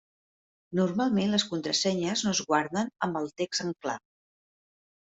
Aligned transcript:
Normalment 0.79 1.35
les 1.35 1.45
contrasenyes 1.51 2.27
no 2.29 2.35
es 2.39 2.43
guarden 2.49 2.91
amb 3.09 3.21
el 3.25 3.33
text 3.45 3.69
en 3.69 3.75
clar. 3.87 3.99